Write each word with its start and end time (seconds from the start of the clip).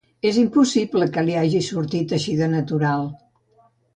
És 0.27 0.37
impossible 0.43 1.07
que 1.17 1.23
li 1.27 1.35
hagi 1.41 1.61
sortit 1.67 2.17
així 2.17 2.35
de 2.41 2.47
natural. 2.57 3.07